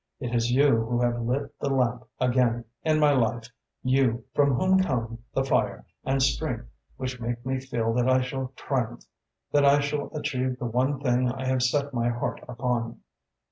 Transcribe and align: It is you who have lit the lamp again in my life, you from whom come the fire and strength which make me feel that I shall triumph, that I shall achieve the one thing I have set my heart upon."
It 0.19 0.33
is 0.33 0.51
you 0.51 0.77
who 0.85 0.99
have 1.03 1.21
lit 1.21 1.53
the 1.59 1.69
lamp 1.69 2.07
again 2.19 2.65
in 2.83 2.99
my 2.99 3.11
life, 3.11 3.47
you 3.83 4.25
from 4.33 4.55
whom 4.55 4.79
come 4.81 5.19
the 5.31 5.43
fire 5.43 5.85
and 6.03 6.23
strength 6.23 6.65
which 6.97 7.19
make 7.21 7.45
me 7.45 7.59
feel 7.59 7.93
that 7.93 8.09
I 8.09 8.21
shall 8.21 8.51
triumph, 8.55 9.03
that 9.51 9.63
I 9.63 9.79
shall 9.79 10.09
achieve 10.17 10.57
the 10.57 10.65
one 10.65 10.99
thing 11.01 11.31
I 11.31 11.45
have 11.45 11.61
set 11.61 11.93
my 11.93 12.09
heart 12.09 12.43
upon." 12.49 12.99